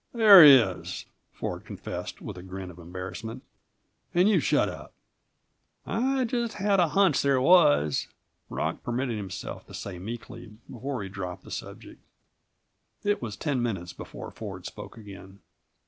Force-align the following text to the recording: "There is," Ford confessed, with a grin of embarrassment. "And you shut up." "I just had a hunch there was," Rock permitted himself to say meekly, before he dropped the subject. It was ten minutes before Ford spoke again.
"There 0.13 0.43
is," 0.43 1.05
Ford 1.31 1.63
confessed, 1.63 2.21
with 2.21 2.35
a 2.35 2.41
grin 2.41 2.71
of 2.71 2.79
embarrassment. 2.79 3.43
"And 4.15 4.27
you 4.27 4.39
shut 4.39 4.67
up." 4.67 4.93
"I 5.85 6.23
just 6.25 6.55
had 6.55 6.79
a 6.79 6.87
hunch 6.87 7.21
there 7.21 7.39
was," 7.39 8.07
Rock 8.49 8.81
permitted 8.81 9.15
himself 9.17 9.67
to 9.67 9.75
say 9.75 9.99
meekly, 9.99 10.57
before 10.67 11.03
he 11.03 11.09
dropped 11.09 11.43
the 11.43 11.51
subject. 11.51 12.01
It 13.03 13.21
was 13.21 13.37
ten 13.37 13.61
minutes 13.61 13.93
before 13.93 14.31
Ford 14.31 14.65
spoke 14.65 14.97
again. 14.97 15.41